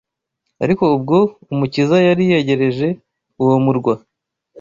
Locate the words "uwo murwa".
3.41-3.93